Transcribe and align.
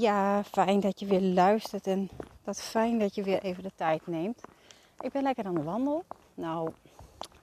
Ja, 0.00 0.44
fijn 0.44 0.80
dat 0.80 1.00
je 1.00 1.06
weer 1.06 1.20
luistert 1.20 1.86
en 1.86 2.10
dat 2.44 2.60
fijn 2.60 2.98
dat 2.98 3.14
je 3.14 3.22
weer 3.22 3.42
even 3.42 3.62
de 3.62 3.72
tijd 3.74 4.06
neemt. 4.06 4.40
Ik 5.00 5.12
ben 5.12 5.22
lekker 5.22 5.44
aan 5.44 5.54
de 5.54 5.62
wandel. 5.62 6.04
Nou, 6.34 6.70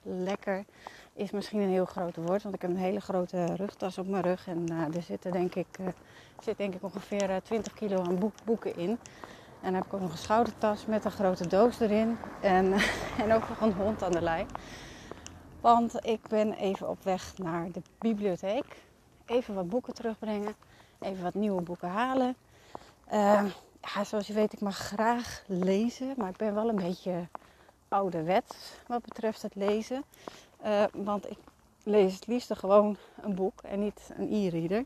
lekker 0.02 0.64
is 1.12 1.30
misschien 1.30 1.60
een 1.60 1.68
heel 1.68 1.84
groot 1.84 2.16
woord, 2.16 2.42
want 2.42 2.54
ik 2.54 2.62
heb 2.62 2.70
een 2.70 2.76
hele 2.76 3.00
grote 3.00 3.44
rugtas 3.44 3.98
op 3.98 4.08
mijn 4.08 4.22
rug. 4.22 4.46
En 4.46 4.72
uh, 4.72 4.96
er 4.96 5.02
zitten 5.02 5.32
denk 5.32 5.54
ik, 5.54 5.66
uh, 5.80 5.86
zit 6.40 6.56
denk 6.56 6.74
ik 6.74 6.82
ongeveer 6.82 7.30
uh, 7.30 7.36
20 7.36 7.74
kilo 7.74 8.02
aan 8.02 8.18
boek, 8.18 8.34
boeken 8.44 8.76
in. 8.76 8.90
En 8.90 8.98
dan 9.62 9.74
heb 9.74 9.84
ik 9.84 9.94
ook 9.94 10.00
nog 10.00 10.12
een 10.12 10.18
schoudertas 10.18 10.86
met 10.86 11.04
een 11.04 11.10
grote 11.10 11.46
doos 11.46 11.80
erin. 11.80 12.16
En, 12.40 12.72
en 13.22 13.32
ook 13.32 13.48
nog 13.48 13.60
een 13.60 13.72
hond 13.72 14.02
aan 14.02 14.12
de 14.12 14.22
lijn. 14.22 14.46
Want 15.60 16.06
ik 16.06 16.20
ben 16.28 16.52
even 16.52 16.88
op 16.88 17.04
weg 17.04 17.38
naar 17.38 17.70
de 17.72 17.82
bibliotheek. 17.98 18.82
Even 19.26 19.54
wat 19.54 19.68
boeken 19.68 19.94
terugbrengen. 19.94 20.54
Even 20.98 21.22
wat 21.22 21.34
nieuwe 21.34 21.62
boeken 21.62 21.88
halen. 21.88 22.36
Uh, 23.12 23.44
ja, 23.80 24.04
zoals 24.04 24.26
je 24.26 24.32
weet, 24.32 24.52
ik 24.52 24.60
mag 24.60 24.76
graag 24.76 25.42
lezen. 25.46 26.14
Maar 26.16 26.28
ik 26.28 26.36
ben 26.36 26.54
wel 26.54 26.68
een 26.68 26.76
beetje 26.76 27.28
ouderwet 27.88 28.80
wat 28.86 29.02
betreft 29.02 29.42
het 29.42 29.54
lezen. 29.54 30.04
Uh, 30.64 30.84
want 30.92 31.30
ik 31.30 31.38
lees 31.82 32.14
het 32.14 32.26
liefst 32.26 32.56
gewoon 32.56 32.96
een 33.20 33.34
boek 33.34 33.62
en 33.62 33.80
niet 33.80 34.10
een 34.16 34.32
e-reader. 34.32 34.84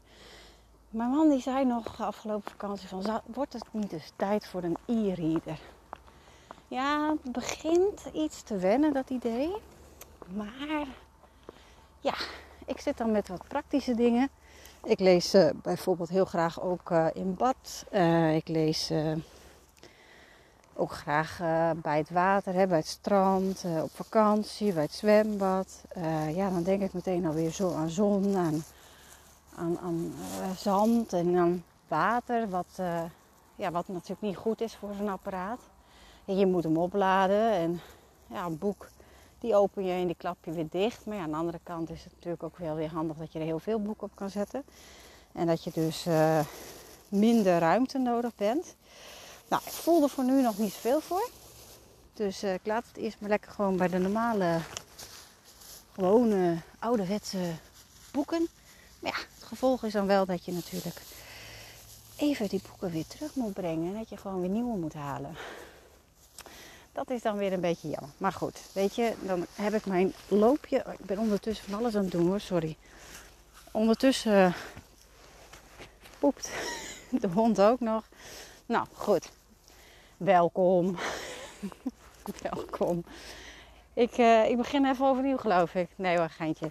Mijn 0.90 1.10
man 1.10 1.28
die 1.28 1.40
zei 1.40 1.64
nog 1.64 2.00
afgelopen 2.00 2.50
vakantie 2.50 2.88
van... 2.88 3.20
Wordt 3.26 3.52
het 3.52 3.64
niet 3.70 3.90
dus 3.90 4.12
tijd 4.16 4.46
voor 4.46 4.62
een 4.62 4.76
e-reader? 4.86 5.58
Ja, 6.68 7.16
het 7.22 7.32
begint 7.32 8.04
iets 8.12 8.42
te 8.42 8.56
wennen, 8.56 8.92
dat 8.92 9.10
idee. 9.10 9.52
Maar 10.34 10.86
ja, 12.00 12.14
ik 12.66 12.80
zit 12.80 12.96
dan 12.96 13.10
met 13.10 13.28
wat 13.28 13.48
praktische 13.48 13.94
dingen. 13.94 14.30
Ik 14.84 15.00
lees 15.00 15.34
uh, 15.34 15.50
bijvoorbeeld 15.62 16.08
heel 16.08 16.24
graag 16.24 16.60
ook 16.60 16.90
uh, 16.90 17.06
in 17.12 17.34
bad. 17.34 17.84
Uh, 17.92 18.34
ik 18.34 18.48
lees 18.48 18.92
ook 20.74 20.92
graag 20.92 21.38
bij 21.76 21.98
het 21.98 22.10
water, 22.10 22.54
hè, 22.54 22.66
bij 22.66 22.78
het 22.78 22.86
strand, 22.86 23.64
op 23.82 23.90
vakantie, 23.90 24.72
bij 24.72 24.82
het 24.82 24.92
zwembad. 24.92 25.84
ja, 26.34 26.50
dan 26.50 26.62
denk 26.62 26.82
ik 26.82 26.92
meteen 26.92 27.26
alweer 27.26 27.50
zo 27.50 27.74
aan 27.74 27.90
zon, 27.90 28.36
aan, 28.36 28.64
aan, 29.56 29.78
aan 29.82 30.12
zand 30.56 31.12
en 31.12 31.36
aan 31.36 31.64
water. 31.88 32.48
Wat, 32.48 32.80
ja, 33.56 33.70
wat 33.70 33.88
natuurlijk 33.88 34.20
niet 34.20 34.36
goed 34.36 34.60
is 34.60 34.76
voor 34.76 34.94
zo'n 34.98 35.08
apparaat. 35.08 35.60
En 36.24 36.36
je 36.36 36.46
moet 36.46 36.64
hem 36.64 36.76
opladen 36.76 37.50
en 37.50 37.80
ja, 38.26 38.44
een 38.44 38.58
boek 38.58 38.88
die 39.42 39.54
open 39.54 39.84
je 39.84 39.92
en 39.92 40.06
die 40.06 40.16
klap 40.16 40.36
je 40.44 40.52
weer 40.52 40.68
dicht. 40.70 41.06
Maar 41.06 41.16
ja, 41.16 41.22
aan 41.22 41.30
de 41.30 41.36
andere 41.36 41.60
kant 41.62 41.90
is 41.90 42.04
het 42.04 42.12
natuurlijk 42.12 42.42
ook 42.42 42.56
wel 42.56 42.74
weer 42.74 42.90
handig 42.90 43.16
dat 43.16 43.32
je 43.32 43.38
er 43.38 43.44
heel 43.44 43.58
veel 43.58 43.80
boeken 43.80 44.06
op 44.06 44.14
kan 44.14 44.30
zetten. 44.30 44.64
En 45.32 45.46
dat 45.46 45.64
je 45.64 45.70
dus 45.74 46.06
uh, 46.06 46.40
minder 47.08 47.58
ruimte 47.58 47.98
nodig 47.98 48.34
bent. 48.36 48.76
Nou, 49.48 49.62
ik 49.66 49.72
voel 49.72 50.02
er 50.02 50.08
voor 50.08 50.24
nu 50.24 50.42
nog 50.42 50.58
niet 50.58 50.72
zoveel 50.72 51.00
voor. 51.00 51.30
Dus 52.14 52.44
uh, 52.44 52.54
ik 52.54 52.66
laat 52.66 52.86
het 52.86 52.96
eerst 52.96 53.20
maar 53.20 53.30
lekker 53.30 53.50
gewoon 53.50 53.76
bij 53.76 53.88
de 53.88 53.98
normale, 53.98 54.60
gewone, 55.92 56.56
ouderwetse 56.78 57.38
boeken. 58.12 58.48
Maar 58.98 59.12
ja, 59.12 59.18
het 59.34 59.44
gevolg 59.44 59.84
is 59.84 59.92
dan 59.92 60.06
wel 60.06 60.26
dat 60.26 60.44
je 60.44 60.52
natuurlijk 60.52 61.02
even 62.16 62.48
die 62.48 62.62
boeken 62.68 62.90
weer 62.90 63.06
terug 63.06 63.34
moet 63.34 63.52
brengen. 63.52 63.92
En 63.92 63.98
dat 63.98 64.08
je 64.08 64.16
gewoon 64.16 64.40
weer 64.40 64.50
nieuwe 64.50 64.76
moet 64.76 64.94
halen. 64.94 65.36
Dat 66.92 67.10
is 67.10 67.22
dan 67.22 67.36
weer 67.36 67.52
een 67.52 67.60
beetje 67.60 67.88
jammer. 67.88 68.10
Maar 68.16 68.32
goed, 68.32 68.60
weet 68.72 68.94
je, 68.94 69.12
dan 69.20 69.46
heb 69.54 69.74
ik 69.74 69.86
mijn 69.86 70.12
loopje. 70.28 70.84
Ik 70.98 71.06
ben 71.06 71.18
ondertussen 71.18 71.70
van 71.70 71.78
alles 71.78 71.94
aan 71.96 72.02
het 72.02 72.12
doen 72.12 72.26
hoor, 72.26 72.40
sorry. 72.40 72.76
Ondertussen 73.70 74.32
uh, 74.32 74.54
poept 76.18 76.50
de 77.22 77.28
hond 77.28 77.60
ook 77.60 77.80
nog. 77.80 78.08
Nou 78.66 78.86
goed, 78.92 79.30
welkom. 80.16 80.96
welkom. 82.50 83.04
Ik, 83.94 84.18
uh, 84.18 84.48
ik 84.48 84.56
begin 84.56 84.86
even 84.86 85.06
overnieuw, 85.06 85.36
geloof 85.36 85.74
ik. 85.74 85.88
Nee 85.96 86.18
hoor, 86.18 86.28
geintje. 86.28 86.70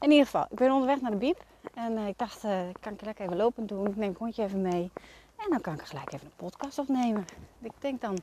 In 0.00 0.10
ieder 0.10 0.24
geval, 0.24 0.46
ik 0.50 0.58
ben 0.58 0.72
onderweg 0.72 1.00
naar 1.00 1.10
de 1.10 1.16
biep. 1.16 1.44
En 1.74 1.92
uh, 1.92 2.06
ik 2.06 2.18
dacht, 2.18 2.44
uh, 2.44 2.60
kan 2.80 2.92
ik 2.92 3.02
lekker 3.02 3.24
even 3.24 3.36
lopen 3.36 3.66
doen. 3.66 3.86
Ik 3.86 3.96
neem 3.96 4.08
het 4.08 4.18
hondje 4.18 4.42
even 4.42 4.62
mee. 4.62 4.90
En 5.36 5.50
dan 5.50 5.60
kan 5.60 5.74
ik 5.74 5.82
gelijk 5.82 6.12
even 6.12 6.26
een 6.26 6.46
podcast 6.46 6.78
opnemen. 6.78 7.26
Ik 7.60 7.72
denk 7.80 8.00
dan 8.00 8.18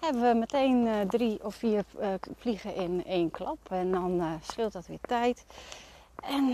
hebben 0.00 0.22
we 0.22 0.38
meteen 0.38 0.86
uh, 0.86 1.00
drie 1.00 1.44
of 1.44 1.54
vier 1.54 1.84
uh, 2.00 2.08
vliegen 2.36 2.74
in 2.74 3.04
één 3.06 3.30
klap. 3.30 3.58
En 3.70 3.90
dan 3.92 4.20
uh, 4.20 4.32
scheelt 4.42 4.72
dat 4.72 4.86
weer 4.86 5.00
tijd. 5.00 5.44
En 6.22 6.52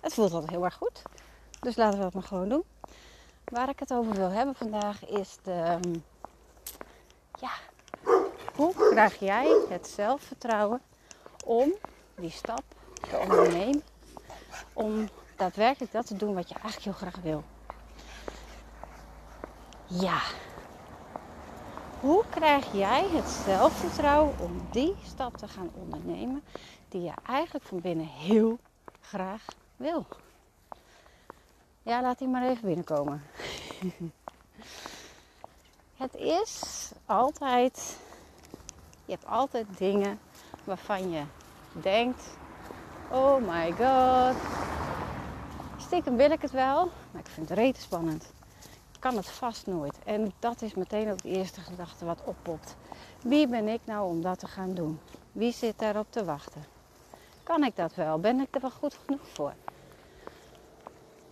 het 0.00 0.14
voelt 0.14 0.32
altijd 0.32 0.50
heel 0.50 0.64
erg 0.64 0.74
goed. 0.74 1.02
Dus 1.60 1.76
laten 1.76 1.98
we 1.98 2.04
dat 2.04 2.14
maar 2.14 2.22
gewoon 2.22 2.48
doen. 2.48 2.64
Waar 3.44 3.68
ik 3.68 3.78
het 3.78 3.92
over 3.92 4.14
wil 4.14 4.30
hebben 4.30 4.54
vandaag 4.54 5.06
is 5.06 5.36
de... 5.42 5.78
Um, 5.84 6.04
ja, 7.40 7.50
hoe 8.54 8.74
krijg 8.90 9.18
jij 9.18 9.46
het 9.68 9.86
zelfvertrouwen 9.86 10.80
om 11.44 11.72
die 12.14 12.30
stap 12.30 12.62
te 13.10 13.18
ondernemen? 13.18 13.82
Om 14.72 15.08
daadwerkelijk 15.36 15.92
dat 15.92 16.06
te 16.06 16.16
doen 16.16 16.34
wat 16.34 16.48
je 16.48 16.54
eigenlijk 16.54 16.84
heel 16.84 17.08
graag 17.08 17.22
wil. 17.22 17.44
Ja, 19.86 20.20
hoe 22.00 22.24
krijg 22.30 22.72
jij 22.72 23.08
het 23.08 23.28
zelfvertrouwen 23.28 24.34
om 24.38 24.66
die 24.70 24.94
stap 25.06 25.36
te 25.36 25.48
gaan 25.48 25.70
ondernemen 25.74 26.42
die 26.88 27.02
je 27.02 27.12
eigenlijk 27.26 27.64
van 27.64 27.80
binnen 27.80 28.06
heel 28.06 28.58
graag 29.00 29.44
wil? 29.76 30.06
Ja, 31.82 32.02
laat 32.02 32.18
die 32.18 32.28
maar 32.28 32.48
even 32.48 32.64
binnenkomen. 32.64 33.22
het 36.02 36.14
is 36.14 36.62
altijd, 37.06 37.98
je 39.04 39.12
hebt 39.12 39.26
altijd 39.26 39.66
dingen 39.78 40.20
waarvan 40.64 41.10
je 41.10 41.22
denkt, 41.72 42.24
oh 43.10 43.36
my 43.48 43.72
god, 43.72 44.36
stiekem 45.76 46.16
wil 46.16 46.30
ik 46.30 46.42
het 46.42 46.50
wel, 46.50 46.90
maar 47.10 47.20
ik 47.20 47.28
vind 47.28 47.48
het 47.48 47.58
rete 47.58 47.80
spannend 47.80 48.32
kan 49.00 49.16
het 49.16 49.28
vast 49.28 49.66
nooit. 49.66 49.98
En 50.04 50.32
dat 50.38 50.62
is 50.62 50.74
meteen 50.74 51.10
ook 51.10 51.22
de 51.22 51.28
eerste 51.28 51.60
gedachte 51.60 52.04
wat 52.04 52.24
oppopt. 52.24 52.76
Wie 53.22 53.48
ben 53.48 53.68
ik 53.68 53.80
nou 53.84 54.08
om 54.08 54.22
dat 54.22 54.38
te 54.38 54.46
gaan 54.46 54.74
doen? 54.74 55.00
Wie 55.32 55.52
zit 55.52 55.78
daarop 55.78 56.06
te 56.10 56.24
wachten? 56.24 56.64
Kan 57.42 57.64
ik 57.64 57.76
dat 57.76 57.94
wel? 57.94 58.18
Ben 58.18 58.40
ik 58.40 58.54
er 58.54 58.60
wel 58.60 58.70
goed 58.70 58.98
genoeg 59.04 59.28
voor? 59.28 59.52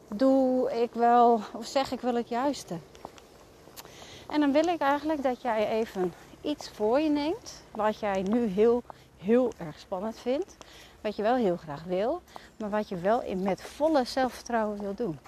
Doe 0.08 0.72
ik 0.82 0.92
wel, 0.92 1.40
of 1.52 1.66
zeg 1.66 1.92
ik 1.92 2.00
wel 2.00 2.14
het 2.14 2.28
juiste? 2.28 2.78
En 4.28 4.40
dan 4.40 4.52
wil 4.52 4.66
ik 4.66 4.80
eigenlijk 4.80 5.22
dat 5.22 5.42
jij 5.42 5.68
even 5.68 6.14
iets 6.40 6.70
voor 6.70 7.00
je 7.00 7.10
neemt. 7.10 7.62
Wat 7.70 7.98
jij 7.98 8.22
nu 8.22 8.46
heel, 8.46 8.82
heel 9.16 9.52
erg 9.58 9.78
spannend 9.78 10.18
vindt. 10.18 10.56
Wat 11.00 11.16
je 11.16 11.22
wel 11.22 11.36
heel 11.36 11.56
graag 11.56 11.84
wil. 11.84 12.22
Maar 12.56 12.70
wat 12.70 12.88
je 12.88 12.96
wel 12.96 13.36
met 13.36 13.62
volle 13.62 14.04
zelfvertrouwen 14.04 14.78
wil 14.80 14.94
doen. 14.94 15.18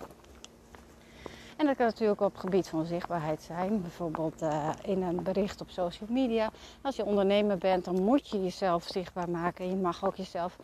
En 1.61 1.67
dat 1.67 1.77
kan 1.77 1.87
natuurlijk 1.87 2.21
op 2.21 2.33
het 2.33 2.41
gebied 2.41 2.69
van 2.69 2.85
zichtbaarheid 2.85 3.43
zijn. 3.43 3.83
Bijvoorbeeld 3.83 4.43
uh, 4.43 4.69
in 4.83 5.03
een 5.03 5.23
bericht 5.23 5.61
op 5.61 5.71
social 5.71 6.09
media. 6.13 6.51
Als 6.83 6.97
je 6.97 7.05
ondernemer 7.05 7.59
bent, 7.59 7.85
dan 7.85 8.03
moet 8.03 8.29
je 8.29 8.43
jezelf 8.43 8.85
zichtbaar 8.85 9.31
maken. 9.31 9.69
Je 9.69 9.77
mag 9.77 10.05
ook 10.05 10.17
jezelf 10.17 10.57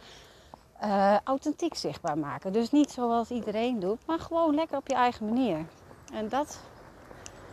uh, 0.82 1.16
authentiek 1.24 1.74
zichtbaar 1.74 2.18
maken. 2.18 2.52
Dus 2.52 2.70
niet 2.70 2.90
zoals 2.90 3.30
iedereen 3.30 3.80
doet, 3.80 4.06
maar 4.06 4.18
gewoon 4.18 4.54
lekker 4.54 4.76
op 4.76 4.88
je 4.88 4.94
eigen 4.94 5.24
manier. 5.24 5.66
En 6.12 6.28
dat 6.28 6.60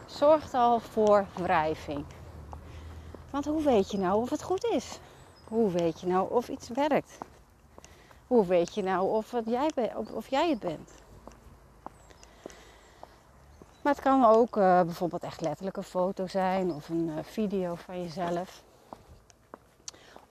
zorgt 0.06 0.54
al 0.54 0.80
voor 0.80 1.26
wrijving. 1.36 2.06
Want 3.30 3.46
hoe 3.46 3.62
weet 3.62 3.92
je 3.92 3.98
nou 3.98 4.22
of 4.22 4.30
het 4.30 4.44
goed 4.44 4.66
is? 4.66 5.00
Hoe 5.48 5.72
weet 5.72 6.00
je 6.00 6.08
nou 6.08 6.32
of 6.32 6.50
iets 6.50 6.70
werkt? 6.70 7.18
Hoe 8.28 8.46
weet 8.46 8.76
je 8.76 8.84
nou 8.84 9.10
of, 9.10 9.34
jij, 9.46 9.72
of 10.14 10.30
jij 10.30 10.50
het 10.50 10.60
bent? 10.60 11.03
Maar 13.84 13.94
het 13.94 14.02
kan 14.02 14.26
ook 14.26 14.58
uh, 14.58 14.82
bijvoorbeeld 14.82 15.24
echt 15.24 15.42
letterlijk 15.42 15.78
een 15.78 15.84
foto 15.84 16.28
zijn 16.28 16.74
of 16.74 16.90
een 16.90 17.08
uh, 17.08 17.14
video 17.22 17.76
van 17.76 18.02
jezelf. 18.02 18.64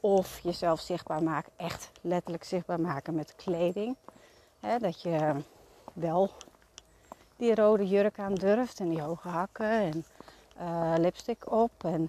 Of 0.01 0.39
jezelf 0.39 0.81
zichtbaar 0.81 1.23
maken, 1.23 1.53
echt 1.57 1.91
letterlijk 2.01 2.45
zichtbaar 2.45 2.81
maken 2.81 3.15
met 3.15 3.35
kleding. 3.37 3.97
dat 4.81 5.03
je 5.03 5.35
wel 5.93 6.31
die 7.37 7.55
rode 7.55 7.89
jurk 7.89 8.19
aan 8.19 8.35
durft 8.35 8.81
en 8.81 8.89
die 8.89 9.03
hoge 9.03 9.29
hakken 9.29 9.71
en 9.71 10.05
uh, 10.61 10.95
lipstick 10.97 11.51
op. 11.51 11.85
En 11.85 12.07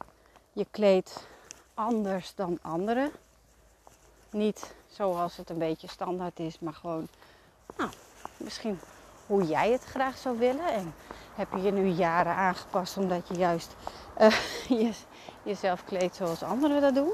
je 0.53 0.65
kleedt 0.71 1.27
anders 1.73 2.35
dan 2.35 2.59
anderen. 2.61 3.11
Niet 4.29 4.75
zoals 4.87 5.37
het 5.37 5.49
een 5.49 5.57
beetje 5.57 5.87
standaard 5.87 6.39
is, 6.39 6.59
maar 6.59 6.73
gewoon 6.73 7.07
nou, 7.77 7.89
misschien 8.37 8.79
hoe 9.27 9.43
jij 9.43 9.71
het 9.71 9.83
graag 9.83 10.17
zou 10.17 10.37
willen. 10.37 10.67
En 10.73 10.93
heb 11.35 11.47
je 11.51 11.61
je 11.61 11.71
nu 11.71 11.87
jaren 11.87 12.35
aangepast 12.35 12.97
omdat 12.97 13.27
je 13.27 13.33
juist 13.33 13.75
uh, 14.21 14.27
je, 14.81 14.91
jezelf 15.43 15.83
kleedt 15.83 16.15
zoals 16.15 16.43
anderen 16.43 16.81
dat 16.81 16.95
doen. 16.95 17.13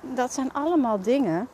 Dat 0.00 0.32
zijn 0.32 0.52
allemaal 0.52 1.00
dingen 1.00 1.48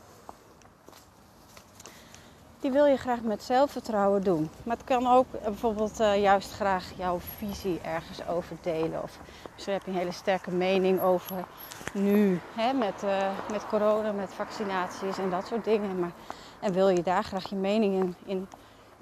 die 2.62 2.70
wil 2.70 2.86
je 2.86 2.96
graag 2.96 3.20
met 3.20 3.42
zelfvertrouwen 3.42 4.22
doen. 4.22 4.50
Maar 4.62 4.76
het 4.76 4.84
kan 4.84 5.06
ook 5.06 5.26
bijvoorbeeld 5.44 6.00
uh, 6.00 6.22
juist 6.22 6.52
graag 6.52 6.84
jouw 6.96 7.18
visie 7.36 7.80
ergens 7.80 8.26
over 8.26 8.56
delen. 8.60 9.02
Of 9.02 9.18
misschien 9.52 9.72
heb 9.72 9.84
je 9.84 9.90
een 9.90 9.96
hele 9.96 10.12
sterke 10.12 10.50
mening 10.50 11.00
over 11.00 11.44
nu 11.92 12.40
hè, 12.54 12.72
met, 12.72 13.02
uh, 13.04 13.28
met 13.50 13.66
corona, 13.66 14.12
met 14.12 14.32
vaccinaties 14.34 15.18
en 15.18 15.30
dat 15.30 15.46
soort 15.46 15.64
dingen. 15.64 15.98
Maar, 15.98 16.12
en 16.60 16.72
wil 16.72 16.88
je 16.88 17.02
daar 17.02 17.24
graag 17.24 17.48
je 17.48 17.56
mening 17.56 17.94
in, 17.94 18.14
in, 18.24 18.48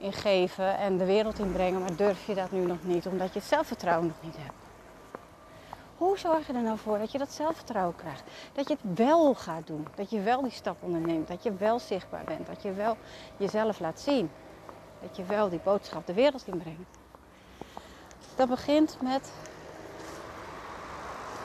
in 0.01 0.13
geven 0.13 0.79
en 0.79 0.99
de 0.99 1.05
wereld 1.05 1.39
in 1.39 1.53
brengen, 1.53 1.81
maar 1.81 1.97
durf 1.97 2.27
je 2.27 2.35
dat 2.35 2.51
nu 2.51 2.61
nog 2.61 2.79
niet 2.83 3.07
omdat 3.07 3.33
je 3.33 3.39
het 3.39 3.49
zelfvertrouwen 3.49 4.07
nog 4.07 4.17
niet 4.23 4.37
hebt. 4.39 4.55
Hoe 5.97 6.19
zorg 6.19 6.47
je 6.47 6.53
er 6.53 6.63
nou 6.63 6.79
voor 6.79 6.99
dat 6.99 7.13
je 7.13 7.19
dat 7.19 7.33
zelfvertrouwen 7.33 7.97
krijgt? 7.97 8.23
Dat 8.53 8.69
je 8.69 8.77
het 8.83 8.99
wel 8.99 9.35
gaat 9.35 9.67
doen. 9.67 9.87
Dat 9.95 10.11
je 10.11 10.21
wel 10.21 10.43
die 10.43 10.51
stap 10.51 10.77
onderneemt. 10.81 11.29
Dat 11.29 11.43
je 11.43 11.55
wel 11.55 11.79
zichtbaar 11.79 12.25
bent. 12.25 12.47
Dat 12.47 12.63
je 12.63 12.73
wel 12.73 12.97
jezelf 13.37 13.81
laat 13.81 14.01
zien. 14.01 14.31
Dat 15.03 15.17
je 15.17 15.25
wel 15.25 15.49
die 15.49 15.61
boodschap 15.65 16.07
de 16.07 16.13
wereld 16.13 16.47
inbrengt. 16.47 16.99
Dat 18.37 18.49
begint 18.49 18.99
met 19.03 19.33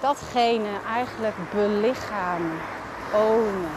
datgene 0.02 0.80
eigenlijk 0.88 1.36
belichamen, 1.52 2.60
ownen. 3.14 3.72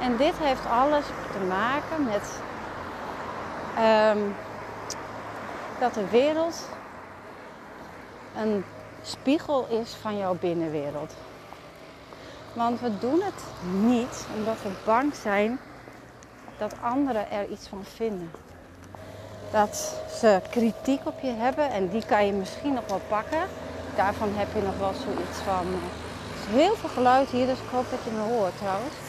En 0.00 0.16
dit 0.16 0.38
heeft 0.38 0.66
alles 0.66 1.06
te 1.32 1.44
maken 1.48 2.04
met 2.04 2.40
um, 3.78 4.34
dat 5.78 5.94
de 5.94 6.08
wereld 6.10 6.68
een 8.36 8.64
spiegel 9.02 9.66
is 9.68 9.94
van 9.94 10.16
jouw 10.16 10.34
binnenwereld. 10.34 11.14
Want 12.52 12.80
we 12.80 12.98
doen 12.98 13.22
het 13.22 13.42
niet 13.82 14.26
omdat 14.36 14.56
we 14.62 14.70
bang 14.84 15.14
zijn 15.14 15.58
dat 16.58 16.74
anderen 16.80 17.30
er 17.30 17.48
iets 17.48 17.68
van 17.68 17.84
vinden. 17.84 18.30
Dat 19.50 20.00
ze 20.18 20.40
kritiek 20.50 21.06
op 21.06 21.20
je 21.20 21.32
hebben 21.32 21.70
en 21.70 21.88
die 21.88 22.06
kan 22.06 22.26
je 22.26 22.32
misschien 22.32 22.72
nog 22.72 22.88
wel 22.88 23.00
pakken. 23.08 23.48
Daarvan 23.96 24.28
heb 24.32 24.48
je 24.54 24.62
nog 24.62 24.78
wel 24.78 24.92
zoiets 24.92 25.38
van. 25.38 25.66
Er 25.66 26.54
is 26.54 26.62
heel 26.62 26.74
veel 26.74 26.88
geluid 26.88 27.28
hier, 27.28 27.46
dus 27.46 27.58
ik 27.58 27.70
hoop 27.70 27.90
dat 27.90 27.98
je 28.04 28.10
me 28.10 28.34
hoort 28.34 28.58
trouwens. 28.58 29.07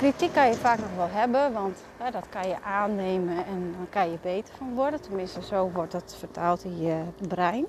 Kritiek 0.00 0.32
kan 0.32 0.48
je 0.48 0.54
vaak 0.54 0.78
nog 0.78 0.88
wel 0.96 1.08
hebben, 1.10 1.52
want 1.52 1.78
dat 2.12 2.24
kan 2.28 2.48
je 2.48 2.56
aannemen 2.62 3.36
en 3.36 3.74
dan 3.76 3.86
kan 3.90 4.10
je 4.10 4.18
beter 4.22 4.54
van 4.58 4.74
worden. 4.74 5.00
Tenminste, 5.00 5.42
zo 5.42 5.70
wordt 5.74 5.92
dat 5.92 6.14
vertaald 6.18 6.64
in 6.64 6.82
je 6.82 7.02
brein. 7.28 7.66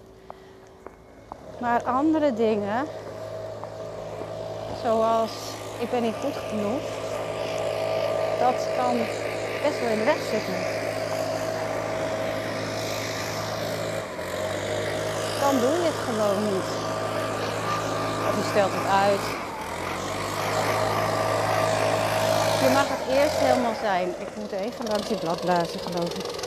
Maar 1.60 1.84
andere 1.84 2.34
dingen, 2.34 2.86
zoals 4.84 5.32
ik 5.80 5.90
ben 5.90 6.02
niet 6.02 6.16
goed 6.22 6.36
genoeg, 6.50 6.82
dat 8.40 8.68
kan 8.78 8.98
best 9.64 9.80
wel 9.80 9.90
in 9.90 9.98
de 9.98 10.06
weg 10.06 10.22
zitten. 10.22 10.56
Dan 15.40 15.60
doe 15.60 15.78
je 15.80 15.92
het 15.92 16.02
gewoon 16.08 16.44
niet. 16.44 16.70
Of 18.30 18.36
je 18.36 18.50
stelt 18.50 18.72
het 18.74 18.88
uit. 18.88 19.41
Je 22.62 22.70
mag 22.74 22.88
het 22.88 23.18
eerst 23.18 23.38
helemaal 23.38 23.76
zijn. 23.82 24.10
Ik 24.20 24.36
moet 24.36 24.52
even 24.52 24.86
langs 24.88 25.08
die 25.08 25.18
bladblazen 25.18 25.80
geloof 25.80 26.14
ik. 26.14 26.42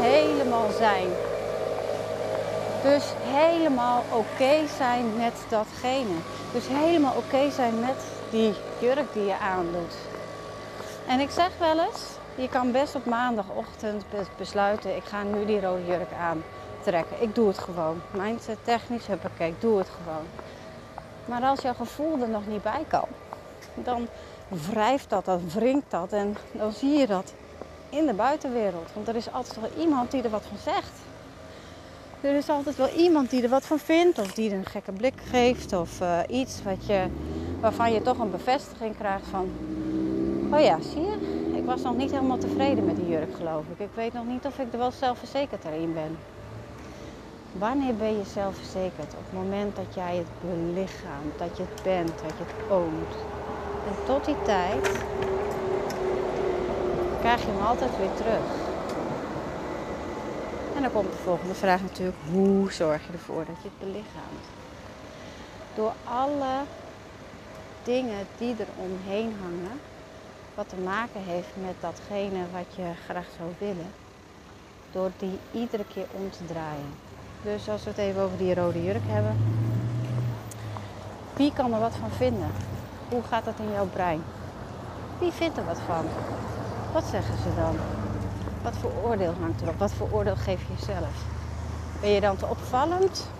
helemaal 0.00 0.70
zijn. 0.78 1.08
Dus 2.82 3.04
helemaal 3.22 4.04
oké 4.12 4.66
zijn 4.76 5.16
met 5.16 5.34
datgene. 5.48 6.16
Dus 6.52 6.66
helemaal 6.68 7.14
oké 7.16 7.50
zijn 7.50 7.80
met 7.80 8.04
die 8.30 8.54
jurk 8.78 9.12
die 9.12 9.24
je 9.24 9.38
aandoet. 9.38 9.94
En 11.08 11.20
ik 11.20 11.30
zeg 11.30 11.50
wel 11.58 11.78
eens, 11.78 12.02
je 12.34 12.48
kan 12.48 12.72
best 12.72 12.94
op 12.94 13.04
maandagochtend 13.04 14.04
besluiten, 14.36 14.96
ik 14.96 15.04
ga 15.04 15.22
nu 15.22 15.44
die 15.44 15.60
rode 15.60 15.86
jurk 15.86 16.12
Ik 16.94 17.34
doe 17.34 17.48
het 17.48 17.58
gewoon. 17.58 18.00
Mindset 18.10 18.58
technisch, 18.64 19.06
huppakee, 19.06 19.48
ik 19.48 19.60
doe 19.60 19.78
het 19.78 19.88
gewoon. 19.88 20.26
Maar 21.24 21.42
als 21.42 21.60
jouw 21.60 21.74
gevoel 21.74 22.20
er 22.20 22.28
nog 22.28 22.46
niet 22.46 22.62
bij 22.62 22.84
kan, 22.88 23.08
dan 23.74 24.08
wrijft 24.70 25.10
dat, 25.10 25.24
dan 25.24 25.50
wringt 25.54 25.90
dat 25.90 26.12
en 26.12 26.36
dan 26.52 26.72
zie 26.72 26.98
je 26.98 27.06
dat 27.06 27.32
in 27.90 28.06
de 28.06 28.12
buitenwereld. 28.12 28.90
Want 28.94 29.08
er 29.08 29.16
is 29.16 29.32
altijd 29.32 29.60
wel 29.60 29.84
iemand 29.84 30.10
die 30.10 30.22
er 30.22 30.30
wat 30.30 30.44
van 30.48 30.58
zegt. 30.72 30.92
Er 32.20 32.36
is 32.36 32.48
altijd 32.48 32.76
wel 32.76 32.88
iemand 32.88 33.30
die 33.30 33.42
er 33.42 33.48
wat 33.48 33.66
van 33.66 33.78
vindt, 33.78 34.18
of 34.18 34.32
die 34.32 34.50
er 34.50 34.56
een 34.56 34.66
gekke 34.66 34.92
blik 34.92 35.20
geeft, 35.30 35.72
of 35.72 36.00
uh, 36.00 36.18
iets 36.28 36.62
wat 36.62 36.86
je, 36.86 37.06
waarvan 37.60 37.92
je 37.92 38.02
toch 38.02 38.18
een 38.18 38.30
bevestiging 38.30 38.96
krijgt 38.96 39.26
van: 39.30 39.50
Oh 40.52 40.60
ja, 40.60 40.80
zie 40.80 41.00
je, 41.00 41.52
ik 41.56 41.64
was 41.64 41.82
nog 41.82 41.96
niet 41.96 42.10
helemaal 42.10 42.38
tevreden 42.38 42.84
met 42.84 42.96
die 42.96 43.08
jurk, 43.08 43.34
geloof 43.36 43.64
ik. 43.72 43.78
Ik 43.78 43.94
weet 43.94 44.12
nog 44.12 44.26
niet 44.26 44.46
of 44.46 44.58
ik 44.58 44.72
er 44.72 44.78
wel 44.78 44.90
zelfverzekerd 44.90 45.64
erin 45.64 45.94
ben. 45.94 46.18
Wanneer 47.58 47.94
ben 47.94 48.18
je 48.18 48.24
zelfverzekerd? 48.24 49.14
Op 49.14 49.22
het 49.22 49.32
moment 49.32 49.76
dat 49.76 49.94
jij 49.94 50.16
het 50.16 50.26
belichaamt, 50.40 51.38
dat 51.38 51.56
je 51.56 51.62
het 51.62 51.82
bent, 51.82 52.20
dat 52.22 52.36
je 52.38 52.44
het 52.44 52.70
oont. 52.70 53.14
En 53.84 53.96
tot 54.04 54.24
die 54.24 54.36
tijd 54.42 54.82
krijg 57.20 57.44
je 57.44 57.50
hem 57.50 57.60
altijd 57.60 57.96
weer 57.96 58.14
terug. 58.16 58.44
En 60.74 60.82
dan 60.82 60.92
komt 60.92 61.12
de 61.12 61.18
volgende 61.18 61.54
vraag 61.54 61.82
natuurlijk: 61.82 62.16
hoe 62.30 62.72
zorg 62.72 63.06
je 63.06 63.12
ervoor 63.12 63.44
dat 63.44 63.62
je 63.62 63.68
het 63.68 63.78
belichaamt? 63.78 64.46
Door 65.74 65.92
alle 66.04 66.54
dingen 67.84 68.26
die 68.38 68.54
er 68.58 68.68
omheen 68.76 69.32
hangen, 69.40 69.80
wat 70.54 70.68
te 70.68 70.76
maken 70.76 71.22
heeft 71.22 71.56
met 71.56 71.74
datgene 71.80 72.44
wat 72.52 72.74
je 72.76 72.92
graag 73.06 73.26
zou 73.36 73.50
willen, 73.58 73.90
door 74.92 75.10
die 75.16 75.38
iedere 75.52 75.84
keer 75.84 76.06
om 76.12 76.30
te 76.30 76.44
draaien. 76.44 77.07
Dus 77.42 77.68
als 77.68 77.84
we 77.84 77.90
het 77.90 77.98
even 77.98 78.22
over 78.22 78.38
die 78.38 78.54
rode 78.54 78.84
jurk 78.84 79.06
hebben, 79.06 79.36
wie 81.36 81.52
kan 81.52 81.72
er 81.72 81.80
wat 81.80 81.96
van 81.96 82.10
vinden? 82.10 82.50
Hoe 83.08 83.22
gaat 83.22 83.44
dat 83.44 83.58
in 83.58 83.72
jouw 83.72 83.86
brein? 83.86 84.22
Wie 85.18 85.32
vindt 85.32 85.56
er 85.56 85.64
wat 85.64 85.80
van? 85.86 86.04
Wat 86.92 87.04
zeggen 87.04 87.38
ze 87.38 87.54
dan? 87.54 87.76
Wat 88.62 88.76
voor 88.76 88.92
oordeel 89.04 89.34
hangt 89.40 89.60
erop? 89.60 89.78
Wat 89.78 89.92
voor 89.92 90.08
oordeel 90.12 90.36
geef 90.36 90.60
je 90.66 90.74
jezelf? 90.78 91.24
Ben 92.00 92.10
je 92.10 92.20
dan 92.20 92.36
te 92.36 92.46
opvallend? 92.46 93.30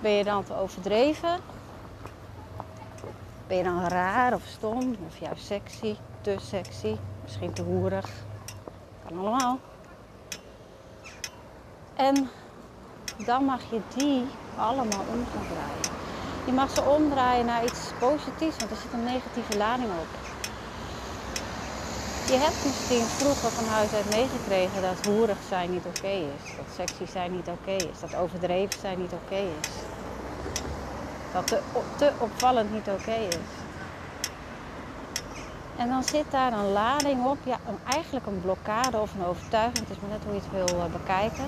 Ben 0.00 0.10
je 0.10 0.24
dan 0.24 0.44
te 0.44 0.54
overdreven? 0.54 1.38
Ben 3.46 3.56
je 3.56 3.62
dan 3.62 3.86
raar 3.86 4.34
of 4.34 4.42
stom 4.46 4.96
of 5.06 5.18
juist 5.18 5.46
sexy, 5.46 5.96
te 6.20 6.36
sexy, 6.40 6.96
misschien 7.22 7.52
te 7.52 7.62
hoerig? 7.62 8.10
Kan 9.06 9.18
allemaal. 9.18 9.58
En 12.06 12.28
dan 13.26 13.44
mag 13.44 13.60
je 13.70 13.80
die 13.94 14.24
allemaal 14.56 15.04
om 15.14 15.24
gaan 15.32 15.46
draaien. 15.52 15.90
Je 16.44 16.52
mag 16.52 16.70
ze 16.70 16.82
omdraaien 16.82 17.46
naar 17.46 17.64
iets 17.64 17.80
positiefs, 17.98 18.56
want 18.56 18.70
er 18.70 18.76
zit 18.82 18.92
een 18.92 19.04
negatieve 19.04 19.56
lading 19.56 19.88
op. 19.88 20.10
Je 22.26 22.38
hebt 22.38 22.64
misschien 22.64 23.06
vroeger 23.18 23.50
van 23.50 23.64
huis 23.64 23.92
uit 23.92 24.10
meegekregen 24.10 24.82
dat 24.82 25.06
hoerig 25.06 25.38
zijn 25.48 25.70
niet 25.70 25.84
oké 25.84 26.16
is. 26.36 26.56
Dat 26.56 26.74
sexy 26.76 27.12
zijn 27.12 27.32
niet 27.32 27.48
oké 27.48 27.70
is. 27.70 28.00
Dat 28.00 28.14
overdreven 28.14 28.80
zijn 28.80 28.98
niet 28.98 29.12
oké 29.12 29.42
is. 29.60 29.70
Dat 31.32 31.46
te, 31.96 32.10
opvallend 32.18 32.72
niet 32.72 32.88
oké 32.88 33.18
is. 33.28 33.50
En 35.76 35.88
dan 35.88 36.04
zit 36.04 36.30
daar 36.30 36.52
een 36.52 36.72
lading 36.72 37.26
op, 37.26 37.38
ja, 37.44 37.58
een, 37.68 37.78
eigenlijk 37.92 38.26
een 38.26 38.40
blokkade 38.40 38.98
of 38.98 39.14
een 39.14 39.24
overtuiging, 39.24 39.78
het 39.78 39.90
is 39.90 40.02
maar 40.02 40.10
net 40.10 40.24
hoe 40.24 40.34
je 40.34 40.40
het 40.40 40.68
wil 40.68 40.78
eh, 40.78 40.92
bekijken, 40.92 41.44